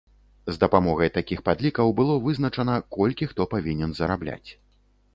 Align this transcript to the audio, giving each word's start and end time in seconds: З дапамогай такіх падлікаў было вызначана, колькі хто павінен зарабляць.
З 0.53 0.53
дапамогай 0.63 1.11
такіх 1.17 1.43
падлікаў 1.51 1.93
было 2.01 2.17
вызначана, 2.25 2.81
колькі 2.99 3.31
хто 3.33 3.41
павінен 3.57 3.91
зарабляць. 4.03 4.49